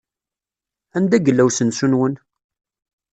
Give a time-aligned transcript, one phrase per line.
[0.97, 2.13] Anda yella usensu-nwen?